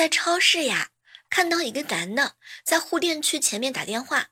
[0.00, 0.88] 在超市呀，
[1.28, 4.28] 看到一个男的在护垫区前面打电话，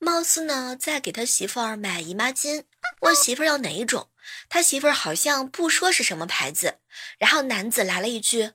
[0.00, 2.64] 貌似呢在给他媳妇儿买姨妈巾，
[3.02, 4.10] 问媳妇儿要哪一种。
[4.48, 6.80] 他媳妇儿好像不说是什么牌子，
[7.18, 8.50] 然后男子来了一句：“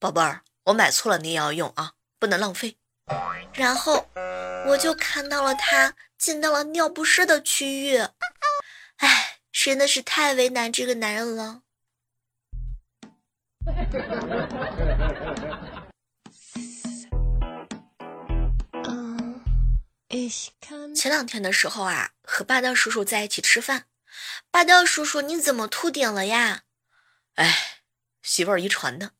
[0.00, 2.76] 宝贝儿，我买错了，你也要用啊，不能浪费。”
[3.54, 4.08] 然后
[4.66, 7.98] 我就看到了他进到了尿不湿的区域，
[8.96, 11.62] 哎，真的是太为难这个男人了。
[20.94, 23.84] 前两天的时候啊，和霸道叔叔在一起吃饭，
[24.50, 26.62] 霸道叔叔你怎么秃顶了呀？
[27.34, 27.82] 哎，
[28.22, 29.12] 媳妇儿遗传的。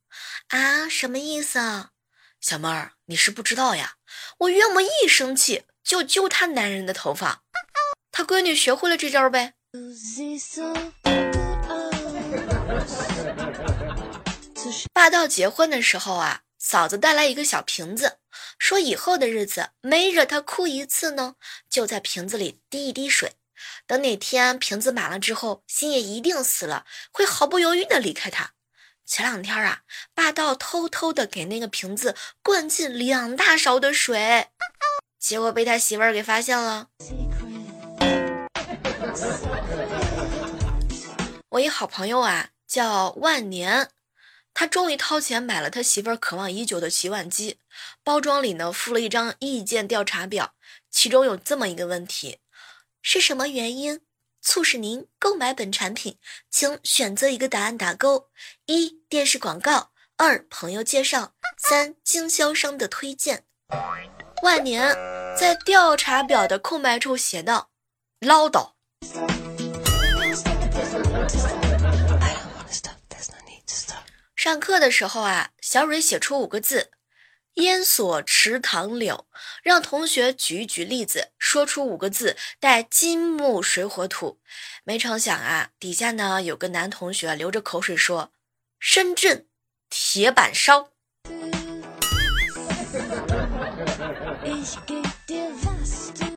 [0.48, 1.90] 啊，什么意思啊？
[2.40, 3.96] 小妹儿，你是不知道呀，
[4.38, 7.42] 我岳母一生气就揪他男人的头发，
[8.10, 9.52] 他闺女学会了这招呗。
[14.94, 18.18] 霸道结婚的时候啊，嫂子带来一个小瓶子，
[18.58, 21.36] 说以后的日子每惹他哭一次呢，
[21.70, 23.32] 就在瓶子里滴一滴水，
[23.86, 28.52] 等哪天瓶子满了之后，心也一定死了，会毫不犹豫的离开他。
[29.06, 34.48] 前两天啊，霸道偷偷的给那个瓶子灌进两大勺的水，
[35.18, 36.88] 结果被他媳妇儿给发现了。
[41.50, 43.88] 我一好朋友啊，叫万年。
[44.58, 47.60] 他终于掏钱买了他媳妇儿渴望已久的洗碗机，
[48.02, 50.52] 包装里呢附了一张意见调查表，
[50.90, 52.40] 其中有这么一个问题：
[53.00, 54.00] 是什么原因
[54.42, 56.18] 促使您购买本产品？
[56.50, 58.30] 请选择一个答案打勾。
[58.66, 63.44] 一、电视广告；二、朋友介绍；三、经销商的推荐。
[64.42, 64.92] 万年
[65.38, 67.70] 在调查表的空白处写道：
[68.18, 68.72] 唠叨。
[74.48, 76.90] 上课的时候啊，小蕊写出五个字：
[77.56, 79.26] 烟锁池塘柳，
[79.62, 84.40] 让同学举一举例子，说出五个字带金木水火土。
[84.84, 88.32] 没成想啊，底下呢有个男同学流着口水说：
[88.80, 89.44] 深圳
[89.90, 90.88] 铁板烧。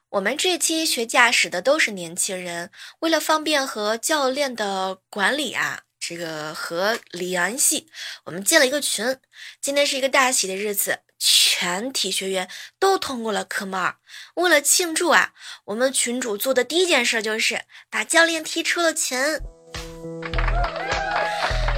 [0.09, 5.83] 我们这期学驾驶的都是年轻人，为了方便和教练的管理啊。
[6.01, 7.87] 这个和联系，
[8.25, 9.19] 我们建了一个群。
[9.61, 13.95] 今天是一个大喜的日子，全体学员都通过了科目二。
[14.33, 15.33] 为了庆祝啊，
[15.65, 19.15] 我们群主做的第一件事就是把教练踢出了群。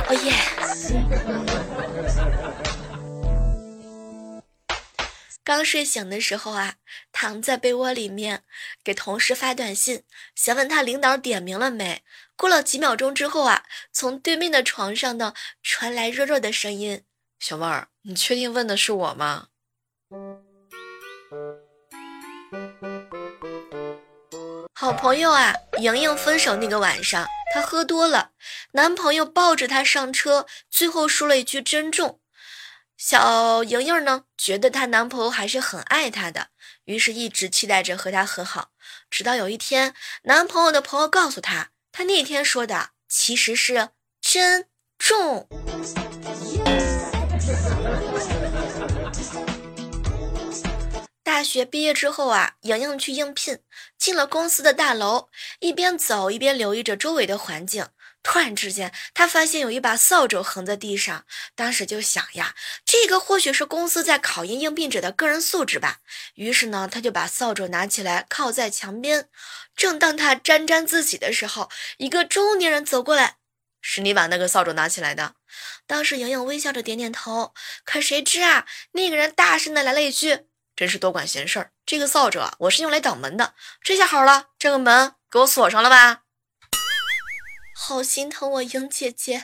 [0.08, 0.34] 哦耶！
[5.46, 6.76] 刚睡醒的时候啊，
[7.12, 8.44] 躺在被窝里面，
[8.82, 10.04] 给同事发短信，
[10.34, 12.02] 想问他领导点名了没。
[12.36, 17.04] 过了几秒钟之后啊，从对面的床上呢传来弱弱的声音
[17.40, 19.48] ：“小妹儿，你确定问的是我吗？”
[24.74, 28.32] 好朋友啊，莹莹分手那个晚上，她喝多了，
[28.74, 32.20] 男朋友抱着她上车，最后说了一句“珍重”。
[32.98, 36.50] 小莹莹呢，觉得她男朋友还是很爱她的，
[36.86, 38.72] 于是一直期待着和他和好，
[39.10, 41.73] 直到有一天，男朋友的朋友告诉她。
[41.96, 43.90] 他那天说的其实是
[44.20, 44.66] 真
[44.98, 45.48] 重。
[51.22, 53.60] 大学毕业之后啊，莹莹去应聘，
[54.00, 57.86] 进了公司的大楼，一边走一边留意着周围的环境。
[58.24, 61.26] 突然之间，他发现有一把扫帚横在地上，
[61.56, 66.00] 当时就想呀，这个或许是公司在考验应聘者的个人素质吧。
[66.36, 69.30] 于是呢，他就把扫帚拿起来靠在墙边。
[69.76, 73.36] 正当他沾沾自喜的时候，一个中年人走过来
[73.82, 75.36] ：“是你把那个扫帚拿起来的？”
[75.86, 77.54] 当时莹莹微笑着点点头。
[77.84, 80.46] 可谁知啊，那个人大声的来了一句
[80.78, 81.72] ：“真是多管闲事儿！
[81.86, 83.54] 这个扫帚，我是用来挡门的。
[83.84, 86.22] 这下好了，这个门给我锁上了吧。”
[87.86, 89.44] 好心疼我莹姐姐。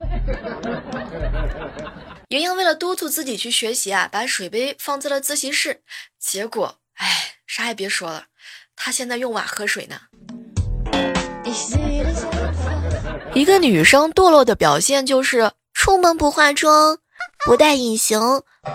[2.28, 5.82] 莹莹为了督促自己去学习啊，把水杯放在了自习室。
[6.18, 8.28] 结果，哎，啥也别说了，
[8.74, 10.00] 她现在用碗喝水呢。
[13.34, 16.96] 一个女生堕落的表现就是出门不化妆。
[17.46, 18.20] 不戴隐形，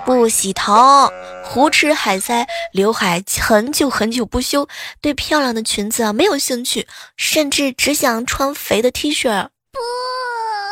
[0.05, 1.11] 不洗头，
[1.43, 4.65] 胡吃海塞，刘海很久很久不修，
[5.01, 6.87] 对漂亮的裙子啊没有兴趣，
[7.17, 9.49] 甚至只想穿肥的 T 恤。
[9.73, 9.79] 不，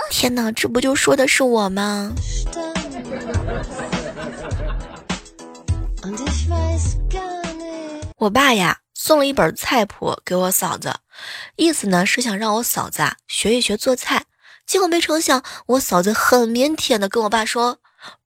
[0.09, 2.13] 天哪，这不就说的是我吗？
[8.15, 10.95] 我爸呀，送了一本菜谱给我嫂子，
[11.57, 14.23] 意思呢是想让我嫂子啊学一学做菜。
[14.65, 17.79] 结果没成想，我嫂子很腼腆的跟我爸说：“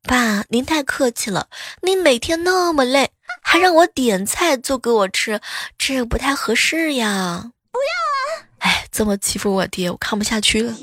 [0.03, 1.47] 爸，您太客气了，
[1.81, 3.11] 您每天那么累，
[3.41, 5.39] 还让我点菜做给我吃，
[5.77, 7.51] 这不太合适呀。
[7.71, 8.47] 不要啊！
[8.59, 10.73] 哎，这么欺负我爹，我看不下去了。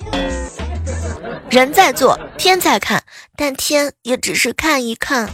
[1.51, 3.05] 人在做，天在看，
[3.37, 5.31] 但天也只是看一看。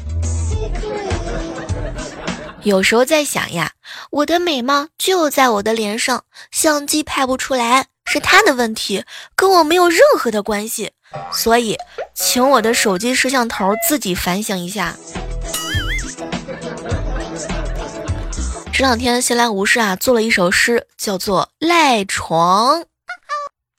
[2.62, 3.72] 有时候在想呀，
[4.10, 9.04] 我的美貌就在我的脸上，相机拍不出来是他的问题，
[9.36, 10.92] 跟我没有任何的关系。
[11.32, 11.78] 所以，
[12.14, 14.94] 请我的手机摄像头自己反省一下。
[18.72, 22.82] 这两天闲来无事啊，做了一首诗，叫做《赖床》。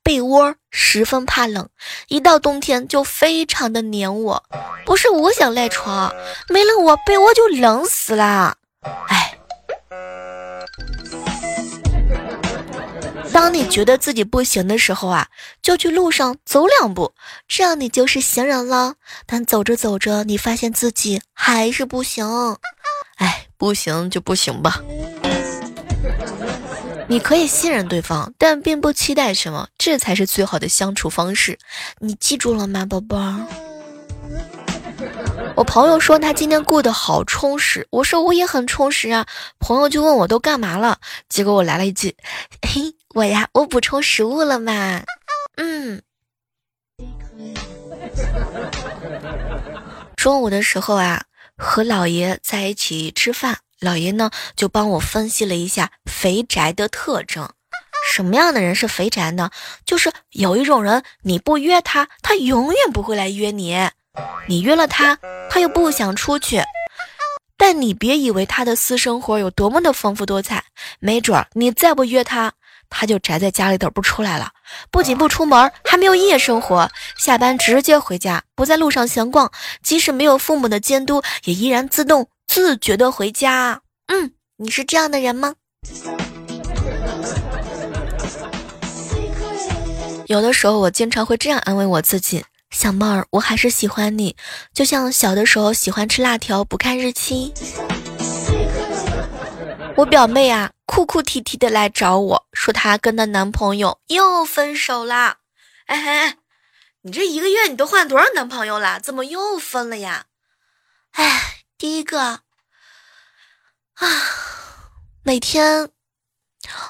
[0.04, 1.68] 被窝十分怕冷，
[2.08, 4.44] 一到冬天就非常的黏我。
[4.86, 6.16] 不是我想赖床，
[6.48, 8.56] 没了我被窝就冷死了。
[9.10, 9.27] 哎，
[13.38, 15.28] 当你觉得自己不行的时候啊，
[15.62, 17.14] 就去路上走两步，
[17.48, 18.96] 这样你就是行人了。
[19.28, 22.26] 但走着走着，你发现自己还是不行。
[23.18, 24.82] 哎，不行就不行吧。
[27.08, 31.60] 你可以信任对方，但并不期待什么，这才是最好的相处方式。
[32.00, 33.36] 你记住了吗，宝宝？
[35.56, 39.28] 我朋友说他今天过得好充实，我说我也很充实啊。
[39.60, 40.98] 朋友就问我都干嘛了，
[41.30, 42.16] 结果我来了一句
[42.68, 45.02] ：“嘿， 我呀，我补充食物了嘛。”
[45.58, 46.04] 嗯。
[50.16, 51.24] 中午的时候啊，
[51.58, 53.58] 和姥爷在一起吃饭。
[53.80, 57.50] 老爷呢，就帮我分析了一下肥宅的特征。
[58.08, 59.50] 什么样的人是肥宅呢？
[59.84, 63.90] 就是有一种人，你不约他，他永远不会来约你；
[64.48, 65.18] 你约了他，
[65.50, 66.62] 他又不想出去。
[67.58, 70.66] 但你别以为他的私生活有多么的丰富多彩，
[71.00, 72.54] 没准儿你再不约他，
[72.90, 74.52] 他就宅在家里头不出来了。
[74.92, 79.52] 不仅不出门，还没有夜生活，下班直接回家，不在路上闲逛，
[79.82, 82.30] 即使没有父母的监督，也依然自动。
[82.48, 85.56] 自觉的回家，嗯，你是这样的人吗？
[90.28, 94.36] 有的时候我经常会这样安慰我自己：小妹儿，我还是喜欢你，
[94.74, 97.54] 就像小的时候喜欢吃辣条不看日期。
[99.98, 105.38] 我表妹啊，哭哭啼啼的来找我说她跟她男朋友又分手啦。
[105.86, 106.38] 哎哎，
[107.02, 109.00] 你这一个月你都换多少男朋友了？
[109.00, 110.26] 怎么又分了呀？
[111.12, 111.54] 哎。
[111.80, 112.42] 第一个啊，
[115.22, 115.92] 每天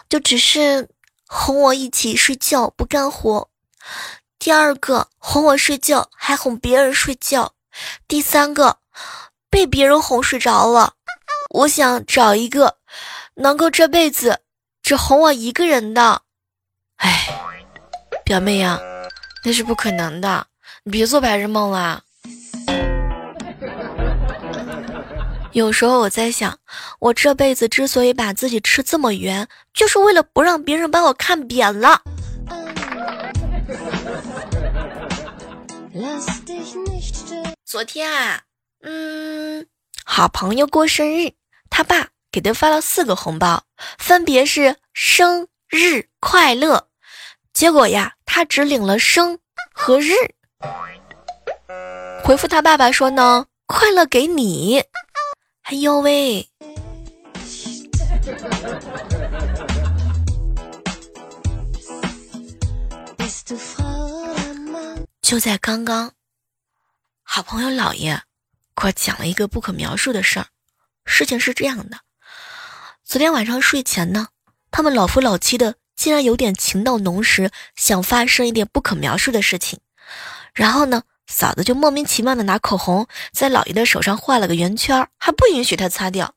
[0.07, 0.87] 就只是
[1.27, 3.49] 哄我一起睡觉不干活；
[4.39, 7.51] 第二个哄我睡觉还哄别人睡觉；
[8.07, 8.79] 第三个
[9.49, 10.93] 被别人哄睡着了。
[11.49, 12.77] 我想找一个
[13.37, 14.39] 能够这辈子
[14.81, 16.23] 只哄我一个人的。
[16.97, 17.27] 哎，
[18.25, 18.79] 表妹呀，
[19.43, 20.47] 那是不可能的，
[20.83, 22.03] 你别做白日梦了。
[25.51, 26.57] 有时候我在想，
[26.99, 32.01] 我这辈子之所以把自己吃这么圆，就是为了不让别人把我看扁了。
[37.65, 38.41] 昨天啊，
[38.81, 39.67] 嗯，
[40.05, 41.33] 好朋友过生日，
[41.69, 43.63] 他爸给他发了四个红包，
[43.97, 46.87] 分别是生日快乐。
[47.53, 49.39] 结果呀，他只领了生
[49.73, 50.13] 和日，
[52.23, 54.83] 回复他爸爸说呢，快乐给你。
[55.63, 56.49] 哎呦喂！
[65.21, 66.13] 就在刚刚，
[67.23, 68.21] 好朋友老爷
[68.75, 70.47] 给我讲了一个不可描述的事儿。
[71.05, 71.99] 事情是这样的：
[73.07, 74.27] 昨天晚上睡前呢，
[74.69, 79.79] 他们老夫老妻的竟然有点情到浓时，想发生一点不可描述的事情。
[80.53, 81.03] 然后呢？
[81.25, 86.33] 嫂子就莫名其妙的拿口红在老爷的手上画了个圆圈，还不允许他擦掉。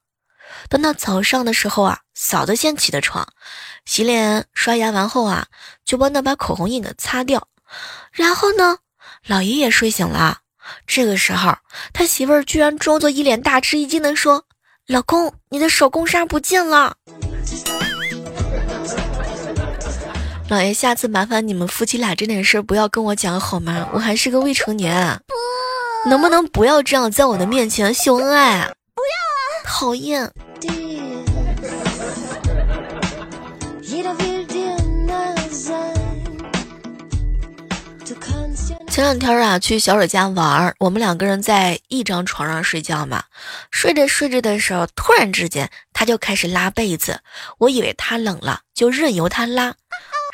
[0.69, 3.27] 等到早上的时候啊，嫂子先起的床，
[3.85, 5.49] 洗脸刷牙完后啊，
[5.85, 7.49] 就帮他把口红印给擦掉。
[8.13, 8.79] 然后呢，
[9.27, 10.39] 老爷也睡醒了。
[10.87, 11.59] 这个时候，
[11.93, 14.45] 他媳妇儿居然装作一脸大吃一惊的说
[14.91, 16.97] ：“老公，你的手工纱不见了。
[20.51, 23.89] ”老爷，下次麻烦你们夫妻俩这点事儿不要跟我讲好吗？
[23.93, 25.17] 我还是个未成年，
[26.07, 28.63] 能不能不要这样在我的面前秀恩爱？
[28.97, 29.63] 不要啊！
[29.65, 30.29] 讨厌。
[39.01, 43.25] 前两天啊，去小蕊家玩，我们两个人在一张床上睡觉嘛，
[43.71, 47.19] 睡着睡着的时候，突然之间他就开始拉被子，
[47.57, 49.75] 我以为他冷了，就任由他拉。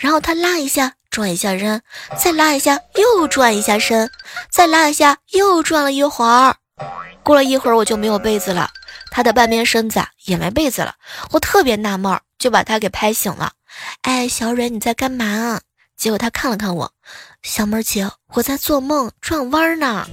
[0.01, 1.81] 然后他拉一下，转一下身，
[2.19, 4.11] 再拉一下，又转一下身，
[4.51, 6.57] 再拉一下，又转了一会儿。
[7.23, 8.69] 过了一会儿，我就没有被子了，
[9.13, 10.97] 他的半边身子也没被子了。
[11.31, 13.53] 我特别纳闷，就把他给拍醒了。
[14.03, 15.61] 哎，小蕊，你在干嘛？
[15.97, 16.93] 结果他看了看我，
[17.43, 20.07] 小妹儿姐，我在做梦转弯呢。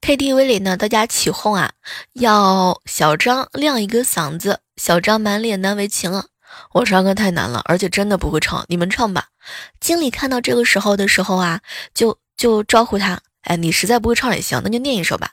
[0.00, 1.72] KTV 里呢，大家起哄啊，
[2.12, 4.60] 要小张亮一个嗓子。
[4.76, 6.26] 小张满脸难为情啊，
[6.72, 9.26] 我唱歌太难了，而且真的不会唱，你们唱吧。
[9.80, 11.60] 经理看到这个时候的时候啊，
[11.92, 13.20] 就就招呼他。
[13.46, 15.30] 哎，你实在不会唱也行，那就念一首吧。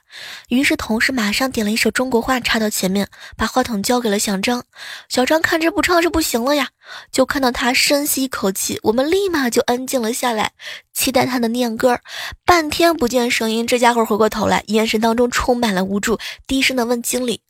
[0.48, 4.64] 于是同事马上点了一首中国话插到前面，把话筒交给了小张。
[5.08, 6.68] 小张看着不唱是不行了呀，
[7.10, 10.52] 就看到他深吸一口气，我们立马就安静了下来，
[10.92, 11.98] 期待他的念歌。
[12.44, 17.40] 半天不见声音，这家伙回过头来，眼神当中充满了无助，低声的问经理：“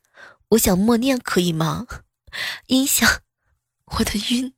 [0.49, 1.85] 我想默念可以吗？”
[2.65, 3.07] 音响，
[3.85, 4.54] 我的晕。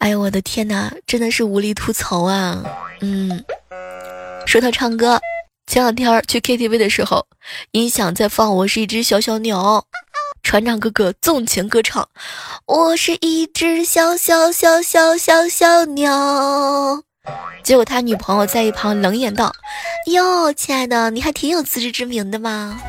[0.00, 2.64] 哎呦我的天哪，真的是无力吐槽啊！
[3.02, 3.44] 嗯，
[4.46, 5.20] 说他唱歌，
[5.66, 7.26] 前两天去 KTV 的时候，
[7.72, 9.58] 音响在放《我是一只小小鸟》，
[10.42, 12.08] 船长哥哥纵情歌唱，
[12.64, 17.02] 我是一只小小小小小小鸟。
[17.62, 19.52] 结果他女朋友在一旁冷眼道
[20.10, 22.80] ：“哟，亲爱的，你还挺有自知之明的嘛。”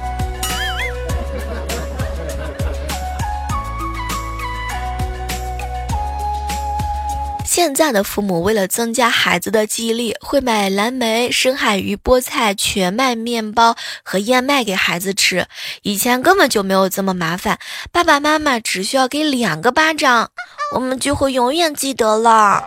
[7.62, 15.46] 现在的父母为了增加孩子的记忆力，会买蓝莓、深海鱼、菠菜、全麦面包和燕麦给孩子吃。
[15.84, 17.60] 以前根本就没有这么麻烦，
[17.92, 20.32] 爸爸妈妈只需要给两个巴掌，
[20.74, 22.64] 我们就会永远记得了。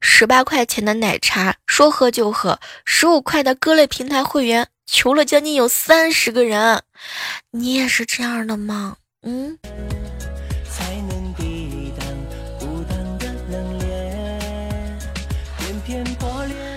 [0.00, 4.66] 十八块钱的奶茶说喝就喝，十五块的各类平台会员。
[4.84, 6.82] 求了将近有三十个人，
[7.50, 8.96] 你也是这样的吗？
[9.22, 9.58] 嗯。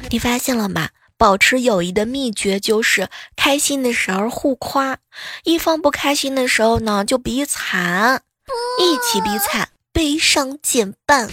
[0.09, 0.89] 你发现了吗？
[1.17, 4.97] 保持友谊的秘诀就是开心的时候互夸，
[5.45, 8.21] 一方不开心的时候呢就比惨，
[8.79, 11.29] 一起比惨，悲伤减半。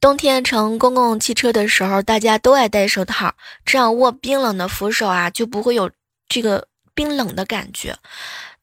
[0.00, 3.34] 冬天乘公共汽车的时候，大家都爱戴手套，
[3.66, 5.90] 这样握冰冷的扶手啊，就不会有
[6.26, 7.94] 这个冰冷的感觉。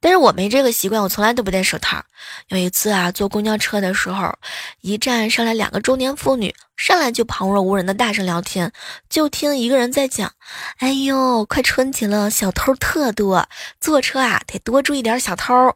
[0.08, 2.02] 但是我没这个习惯，我从来都不戴手套。
[2.48, 4.34] 有一次啊，坐公交车的时候，
[4.80, 8.72] 一站上来两个中年妇女，上来就旁若无人的大声聊天。
[9.10, 10.32] 就听一个人在讲
[10.80, 13.50] ：“哎呦，快春节了，小偷特多，
[13.82, 15.76] 坐车啊得多注意点小偷。”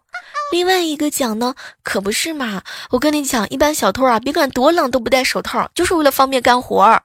[0.53, 2.61] 另外一个讲呢，可不是嘛？
[2.91, 7.03] 我跟你讲，一般小偷啊，别管多冷都不戴手套，就是为了方便干活儿。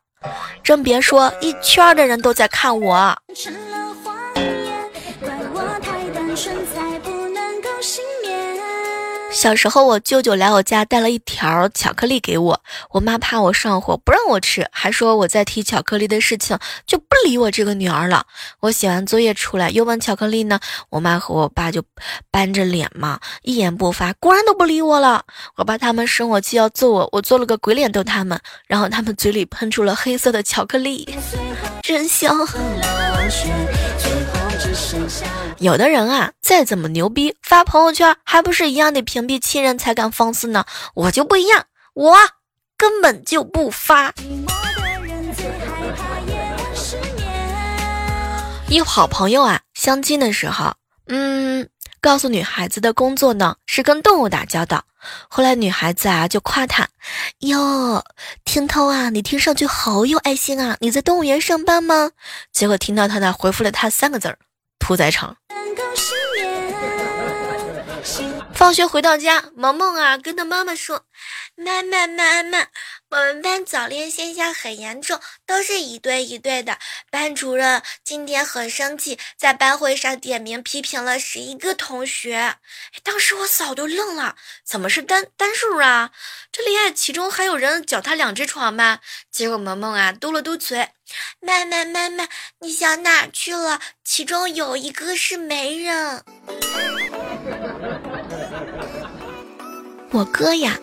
[0.63, 3.19] 真别说，一圈的人都在看我。
[9.37, 12.59] 小时候，我舅舅来我家带了一条巧克力给我，
[12.91, 18.25] 我妈怕我上火，不让我吃，还说我在提巧克力的事情，就不理我这个女儿了。
[18.61, 21.83] 我写完作业出来，又问巧克力呢，我妈和我爸就
[22.31, 25.23] 板着脸嘛，一言不发，果然都不理我了。
[25.57, 31.07] 我爸他们生我气要揍我，我做了个鬼脸逗他们，然后他们嘴里喷出了黑色的巧克力，
[31.83, 32.35] 真香。
[35.59, 40.65] 有的人啊，再怎么牛逼，发朋友圈还不是一样得屏蔽亲人才敢放肆呢？
[40.95, 41.65] 我就不一样，
[41.95, 42.17] 我
[42.77, 44.13] 根本就不发。
[48.69, 50.75] 一好朋友啊，相亲的时候，
[51.07, 51.69] 嗯，
[52.01, 54.85] 告诉女孩子的工作呢是跟动物打交道。
[55.29, 56.89] 后来女孩子啊就夸他，
[57.39, 58.05] 哟，
[58.45, 62.11] 听涛啊，你听上去好有爱心啊，你在动物园上班吗？
[62.53, 64.39] 结果听到他呢回复了他三个字儿。
[64.79, 65.37] 屠宰场。
[68.57, 71.05] 放学回到家，萌萌啊跟他妈妈说
[71.57, 72.67] ：“妈妈妈妈，
[73.11, 76.79] 我们班早恋现象很严重，都是一对一对的。
[77.11, 82.57] 班主任今天很生气，在班会上点名批评了十一个同学。”
[83.05, 86.11] 当时我嫂都愣了，怎么是单单数啊？
[86.51, 89.01] 这恋爱其中还有人脚踏两只船吗？
[89.31, 90.89] 结果萌萌啊嘟了嘟嘴
[91.41, 92.27] ：“妈妈妈妈，
[92.61, 93.81] 你想哪去了？
[94.03, 96.25] 其中有一个是媒人。”
[100.17, 100.81] 我哥呀，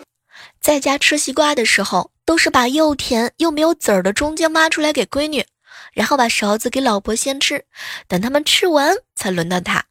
[0.60, 5.44] 在家吃西瓜的时候，都是把又甜又没有籽儿的中间挖出来给闺女。
[5.92, 7.64] 然后把勺子给老婆先吃，
[8.06, 9.84] 等他们吃完才轮到他。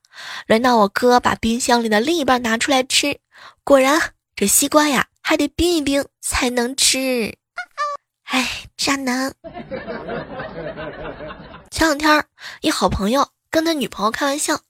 [0.47, 3.19] 轮到我哥把冰箱里的另一半拿出来吃，
[3.65, 7.37] 果然这西瓜呀还得冰一冰才能吃。
[8.23, 9.33] 哎，渣男！
[11.69, 12.25] 前两天
[12.61, 14.61] 一好朋友跟他女朋友开玩笑：“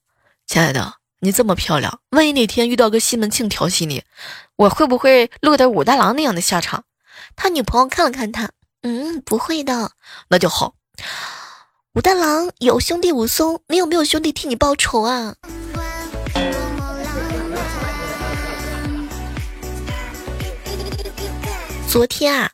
[0.48, 4.03] 亲爱的，你这么漂亮，万一哪天遇到个西门庆调戏你，
[4.58, 6.84] 我会不会落得武大郎那样的下场？”
[7.38, 8.51] 他女朋友看了看他，
[8.82, 9.92] 嗯，不会的，
[10.27, 10.74] 那就好。
[11.94, 15.36] 武大郎有兄弟武松，你有没有兄弟替你报仇啊？
[21.88, 22.51] 昨天啊，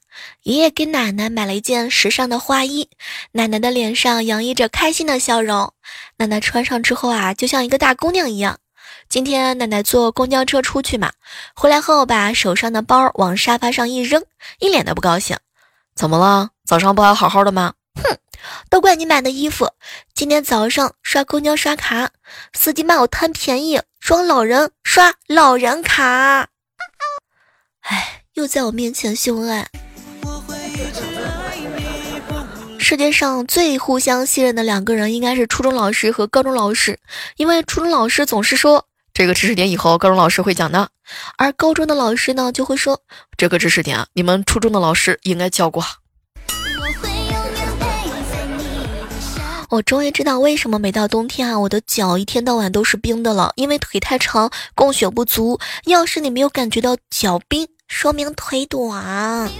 [0.50, 2.90] 爷爷给奶奶买了一件时尚的花衣，
[3.34, 5.74] 奶奶的脸上洋溢着开心的笑容。
[6.18, 8.58] 奶奶穿上之后啊，就像一个大姑娘一样。
[9.08, 11.12] 今天奶奶坐公交车出去嘛，
[11.54, 14.26] 回来后把手上的包往沙发上一扔，
[14.58, 15.38] 一脸的不高兴。
[15.94, 16.50] 怎么了？
[16.66, 17.76] 早上不还好好的吗？
[18.04, 18.18] 哼，
[18.72, 19.70] 都怪你买的衣服。
[20.16, 22.10] 今天早上刷公交刷卡，
[22.54, 26.48] 司机骂我贪便宜，装老人刷老人卡。
[27.82, 29.68] 哎，又在我面前秀恩爱。
[32.82, 36.98] 世界上最互相信任的两个人应该是初中老师和高中老师，
[37.38, 40.90] 因为初中老师总是说这个知识点以后高中老师会讲的，
[41.38, 43.00] 而高中的老师呢就会说
[43.38, 45.86] 这个知识点啊你们初中的老师应该教过。
[49.70, 55.60] 我终于知道为什么每到冬天啊，我的脚一天到晚都是冰的了，因为腿太长，供血不足。
[55.86, 59.52] 要是你没有感觉到脚冰，说明腿短。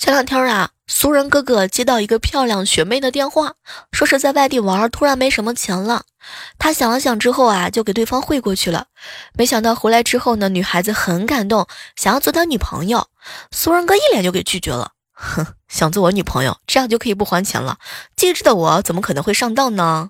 [0.00, 3.52] 前两天啊，俗人哥哥接到一个漂亮学妹的电话，
[3.92, 6.04] 说是在外地玩，突然没什么钱了。
[6.58, 8.86] 他想了想之后啊，就给对方汇过去了。
[9.34, 11.66] 没想到回来之后呢，女孩子很感动，
[11.96, 13.08] 想要做他女朋友。
[13.50, 14.92] 俗人哥一脸就给拒绝了。
[15.12, 17.76] 哼， 想做我女朋友，这样就可以不还钱了？
[18.16, 20.08] 机智的我怎么可能会上当呢？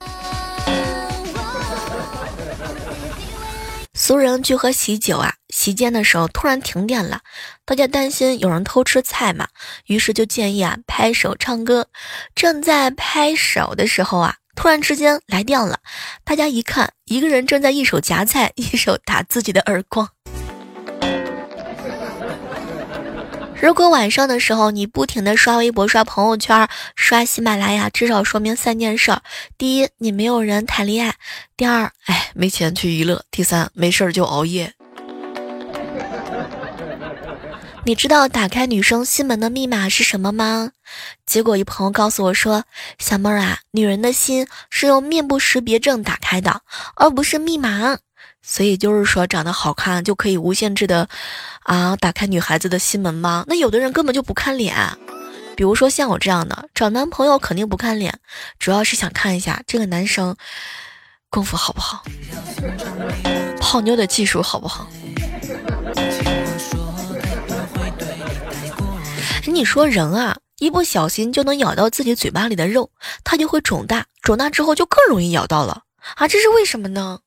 [3.93, 7.21] 俗人去喝喜酒啊，期间的时候突然停电了，
[7.67, 9.47] 大家担心有人偷吃菜嘛，
[9.85, 11.89] 于是就建议啊拍手唱歌。
[12.35, 15.81] 正在拍手的时候啊，突然之间来电了，
[16.25, 20.09] 大家一看，一个人正在一手夹菜， 一手打自己的耳光。
[23.61, 29.15] 如果晚上的时候你不停的刷微博、刷朋友圈、刷喜马拉雅，至少说明三件事：
[29.59, 31.13] 第一，你没有人谈恋爱；
[31.55, 34.73] 第二，哎，没钱去娱乐；第三，没事儿就熬夜。
[37.85, 40.73] 你知道打开女生心门的密码是什么吗？
[41.25, 42.65] 结果一朋友告诉我说
[43.01, 46.61] ：“小妹儿啊，女人的心是用面部识别证打开的，
[46.95, 47.99] 而不是密码。”
[48.43, 51.09] 所以就是说，长得好看就可以无限制的，
[51.63, 53.45] 啊，打开女孩子的心门吗？
[53.47, 54.77] 那有的人根本就不看脸，
[55.57, 58.19] 比如说像我这样的，找男朋友肯定不看脸，
[58.59, 60.37] 主要是想看一下这个男生
[61.31, 62.05] 功夫好不好，
[63.59, 64.87] 泡妞的技术好不好。
[69.53, 72.91] 你说人啊，一不小心就能咬到自己嘴巴里的肉，
[73.25, 75.83] 它就会肿大，肿大之后就更容易咬到了
[76.15, 77.19] 啊，这是为什么呢？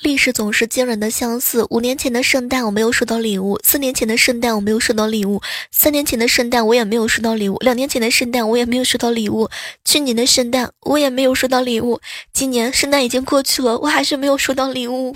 [0.00, 1.66] 历史总是惊人的相似。
[1.68, 9.50] 五年前的圣诞我没有收到礼物，四年前的圣诞我没有收到礼物，三年前的圣诞我也没有收到礼物，两年前的圣诞我也没有收到礼物，
[9.84, 12.00] 去年的圣诞我也没有收到礼物，
[12.32, 15.14] 今年圣诞已经过去了，我还是没有收到礼物。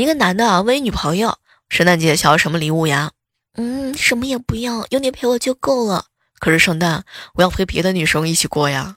[0.00, 1.36] 一个男的啊问女朋友
[1.68, 3.10] ：“圣诞节想要什么礼物呀
[3.58, 6.06] ？”“嗯，什么也不要，有你陪我就够了。
[6.40, 8.96] ”“可是圣诞我要陪别的女生一起过呀。”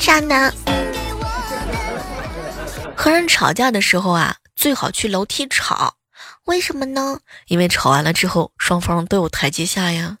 [0.00, 0.52] 渣男。
[2.96, 5.94] 和人吵架的时候啊，最好去楼梯吵，
[6.46, 7.20] 为什么呢？
[7.46, 10.18] 因为吵完了之后，双方都有台阶下呀。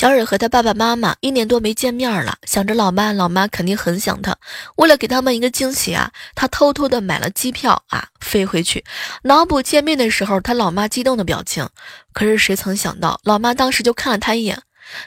[0.00, 4.34] 小蕊和他爸爸妈妈一年多没见面了，想着老妈老妈肯定很想他。
[4.76, 8.82] 为了给他们一个惊喜啊，他偷偷的买了机票啊，飞回去。
[9.24, 11.68] 脑补见面的时候，他老妈激动的表情。
[12.14, 14.62] 可是谁曾想到，老妈当时就看了他一眼，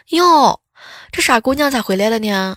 [0.10, 0.62] 哟，
[1.12, 2.56] 这傻姑娘咋回来了呢？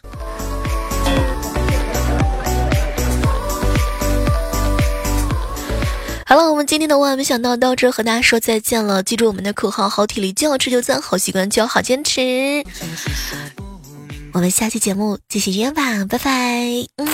[6.28, 9.00] 好了，我们今天的万万没想到到这和大家说再见了。
[9.00, 12.64] 记住我们的口号：好体力就要吃就赞，好习惯就要好坚持。
[14.32, 16.86] 我们下期节目继续约吧，拜拜。
[16.96, 17.06] 嗯。